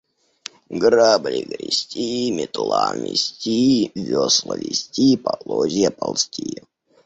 Грабли– 0.83 1.41
грести, 1.51 2.31
метла– 2.37 2.87
мести, 3.01 3.91
весла– 3.93 4.55
везти, 4.63 5.09
полозья– 5.25 5.91
ползти. 5.99 6.61